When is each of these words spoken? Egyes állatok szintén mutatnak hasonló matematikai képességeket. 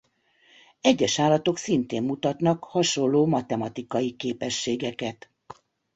Egyes 0.81 1.19
állatok 1.19 1.57
szintén 1.57 2.03
mutatnak 2.03 2.63
hasonló 2.63 3.25
matematikai 3.25 4.15
képességeket. 4.15 5.29